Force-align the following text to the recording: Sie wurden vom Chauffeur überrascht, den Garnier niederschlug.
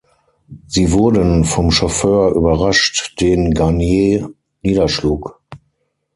Sie 0.65 0.91
wurden 0.93 1.43
vom 1.45 1.69
Chauffeur 1.69 2.31
überrascht, 2.31 3.19
den 3.21 3.53
Garnier 3.53 4.33
niederschlug. 4.63 5.39